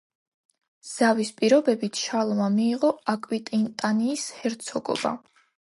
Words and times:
ზავის 0.91 1.31
პირობებით, 1.41 2.01
შარლმა 2.07 2.49
მიიღო 2.57 2.93
აკვიტანიის 3.17 4.29
ჰერცოგობა. 4.41 5.19